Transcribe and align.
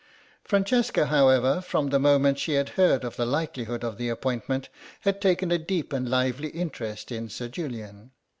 Francesca, 0.43 1.05
however, 1.05 1.61
from 1.61 1.89
the 1.89 1.99
moment 1.99 2.39
she 2.39 2.53
had 2.53 2.69
heard 2.69 3.03
of 3.03 3.17
the 3.17 3.25
likelihood 3.27 3.83
of 3.83 3.99
the 3.99 4.09
appointment, 4.09 4.67
had 5.01 5.21
taken 5.21 5.51
a 5.51 5.59
deep 5.59 5.93
and 5.93 6.09
lively 6.09 6.47
interest 6.49 7.11
in 7.11 7.29
Sir 7.29 7.47
Julian. 7.47 8.09